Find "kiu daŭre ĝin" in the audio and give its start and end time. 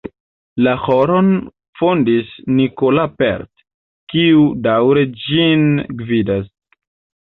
4.17-5.73